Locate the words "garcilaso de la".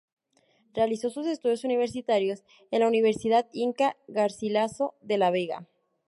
4.07-5.29